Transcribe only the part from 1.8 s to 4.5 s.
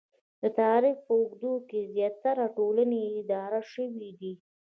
زیاتره ټولنې اداره شوې دي